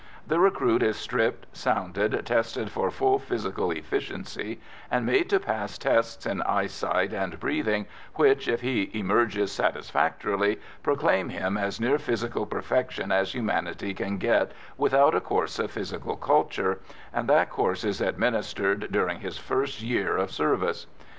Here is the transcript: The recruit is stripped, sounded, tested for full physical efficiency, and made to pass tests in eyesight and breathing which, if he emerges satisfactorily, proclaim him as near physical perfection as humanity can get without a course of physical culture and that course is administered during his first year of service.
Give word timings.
The 0.25 0.39
recruit 0.39 0.81
is 0.81 0.95
stripped, 0.97 1.55
sounded, 1.55 2.25
tested 2.25 2.71
for 2.71 2.89
full 2.89 3.19
physical 3.19 3.69
efficiency, 3.69 4.59
and 4.89 5.05
made 5.05 5.29
to 5.29 5.39
pass 5.39 5.77
tests 5.77 6.25
in 6.25 6.41
eyesight 6.41 7.13
and 7.13 7.39
breathing 7.39 7.85
which, 8.15 8.47
if 8.47 8.61
he 8.61 8.89
emerges 8.95 9.51
satisfactorily, 9.51 10.59
proclaim 10.81 11.29
him 11.29 11.55
as 11.55 11.79
near 11.79 11.99
physical 11.99 12.47
perfection 12.47 13.11
as 13.11 13.35
humanity 13.35 13.93
can 13.93 14.17
get 14.17 14.53
without 14.75 15.13
a 15.13 15.21
course 15.21 15.59
of 15.59 15.69
physical 15.69 16.15
culture 16.15 16.79
and 17.13 17.29
that 17.29 17.51
course 17.51 17.83
is 17.83 18.01
administered 18.01 18.91
during 18.91 19.19
his 19.19 19.37
first 19.37 19.83
year 19.83 20.17
of 20.17 20.31
service. 20.31 20.87